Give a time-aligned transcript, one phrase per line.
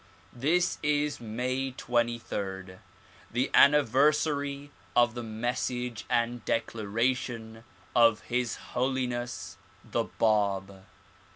[0.33, 2.77] This is May 23
[3.29, 7.63] the anniversary of the message and declaration
[7.95, 10.85] of His Holiness the Bab.